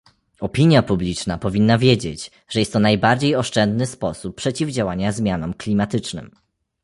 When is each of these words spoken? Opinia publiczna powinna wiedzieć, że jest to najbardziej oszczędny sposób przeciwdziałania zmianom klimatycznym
Opinia 0.39 0.83
publiczna 0.83 1.37
powinna 1.37 1.77
wiedzieć, 1.77 2.31
że 2.49 2.59
jest 2.59 2.73
to 2.73 2.79
najbardziej 2.79 3.35
oszczędny 3.35 3.85
sposób 3.85 4.35
przeciwdziałania 4.35 5.11
zmianom 5.11 5.53
klimatycznym 5.53 6.31